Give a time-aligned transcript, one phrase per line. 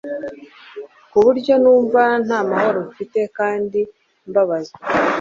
[1.11, 3.79] kuburyo numva ntamahoro mfite kandi
[4.29, 4.77] mbabazwa